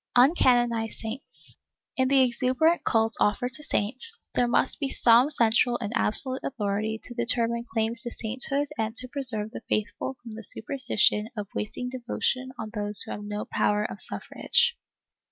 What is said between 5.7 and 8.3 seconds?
and absolute authority to determine claims to